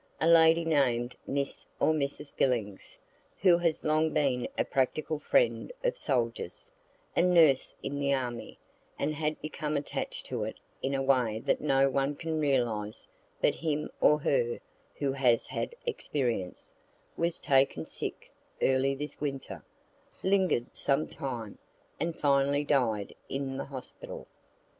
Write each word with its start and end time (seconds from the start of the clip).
A 0.19 0.25
lady 0.27 0.65
named 0.65 1.15
Miss 1.27 1.67
or 1.79 1.93
Mrs. 1.93 2.35
Billings, 2.35 2.97
who 3.41 3.55
has 3.59 3.83
long 3.83 4.11
been 4.11 4.47
a 4.57 4.65
practical 4.65 5.19
friend 5.19 5.71
of 5.83 5.95
soldiers, 5.95 6.71
and 7.15 7.35
nurse 7.35 7.75
in 7.83 7.99
the 7.99 8.11
army, 8.11 8.57
and 8.97 9.13
had 9.13 9.39
become 9.43 9.77
attached 9.77 10.25
to 10.25 10.43
it 10.43 10.55
in 10.81 10.95
a 10.95 11.03
way 11.03 11.37
that 11.45 11.61
no 11.61 11.87
one 11.87 12.15
can 12.15 12.39
realize 12.39 13.07
but 13.41 13.53
him 13.53 13.91
or 14.01 14.17
her 14.19 14.59
who 14.95 15.11
has 15.13 15.45
had 15.45 15.75
experience, 15.85 16.73
was 17.15 17.39
taken 17.39 17.85
sick, 17.85 18.31
early 18.63 18.95
this 18.95 19.21
winter, 19.21 19.63
linger'd 20.23 20.75
some 20.75 21.07
time, 21.07 21.59
and 21.99 22.17
finally 22.17 22.63
died 22.63 23.13
in 23.29 23.55
the 23.57 23.65
hospital. 23.65 24.25